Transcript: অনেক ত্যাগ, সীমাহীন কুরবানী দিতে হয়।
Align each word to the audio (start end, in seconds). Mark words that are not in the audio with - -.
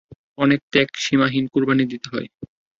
অনেক 0.37 0.59
ত্যাগ, 0.71 0.89
সীমাহীন 0.97 1.45
কুরবানী 1.53 1.83
দিতে 1.91 2.07
হয়। 2.13 2.27